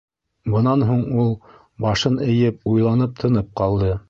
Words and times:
Бынан 0.53 0.85
һуң 0.91 1.03
ул, 1.25 1.29
башын 1.87 2.19
эйеп, 2.31 2.61
уйланып 2.75 3.19
тынып 3.23 3.57
ҡалды. 3.63 3.97